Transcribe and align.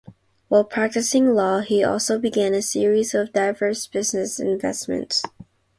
While 0.47 0.63
practicing 0.63 1.35
law, 1.35 1.59
he 1.59 1.83
also 1.83 2.17
began 2.17 2.55
a 2.55 2.63
series 2.63 3.13
of 3.13 3.33
diverse 3.33 3.85
business 3.85 4.39
investments. 4.39 5.21